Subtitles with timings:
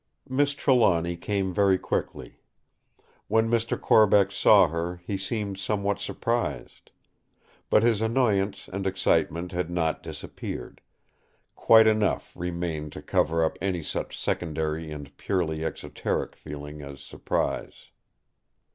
[0.27, 2.39] Miss Trelawny came very quickly.
[3.27, 3.79] When Mr.
[3.79, 6.89] Corbeck saw her, he seemed somewhat surprised.
[7.69, 10.81] But his annoyance and excitement had not disappeared;
[11.53, 17.91] quite enough remained to cover up any such secondary and purely exoteric feeling as surprise.